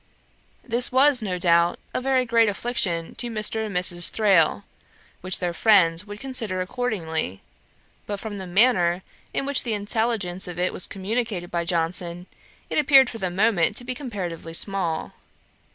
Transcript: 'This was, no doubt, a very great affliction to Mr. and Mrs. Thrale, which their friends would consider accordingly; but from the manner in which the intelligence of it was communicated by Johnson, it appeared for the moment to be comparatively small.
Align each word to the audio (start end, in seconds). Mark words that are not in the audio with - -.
'This 0.73 0.91
was, 0.91 1.21
no 1.21 1.37
doubt, 1.37 1.77
a 1.93 2.01
very 2.01 2.25
great 2.25 2.49
affliction 2.49 3.13
to 3.13 3.29
Mr. 3.29 3.63
and 3.67 3.77
Mrs. 3.77 4.09
Thrale, 4.09 4.63
which 5.21 5.37
their 5.37 5.53
friends 5.53 6.05
would 6.07 6.19
consider 6.19 6.59
accordingly; 6.59 7.43
but 8.07 8.19
from 8.19 8.39
the 8.39 8.47
manner 8.47 9.03
in 9.31 9.45
which 9.45 9.61
the 9.63 9.75
intelligence 9.75 10.47
of 10.47 10.57
it 10.57 10.73
was 10.73 10.87
communicated 10.87 11.51
by 11.51 11.65
Johnson, 11.65 12.25
it 12.67 12.79
appeared 12.79 13.11
for 13.11 13.19
the 13.19 13.29
moment 13.29 13.77
to 13.77 13.83
be 13.83 13.93
comparatively 13.93 14.55
small. 14.55 15.13